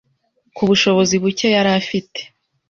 [0.55, 2.19] k’ ubushobozi buke yari afite